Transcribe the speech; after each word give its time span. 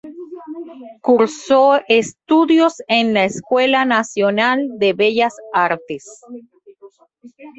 Cursó 1.03 1.79
estudios 1.87 2.81
en 2.87 3.13
la 3.13 3.25
Escuela 3.25 3.85
Nacional 3.85 4.67
de 4.79 4.93
Bellas 4.93 5.35
Artes. 5.53 6.23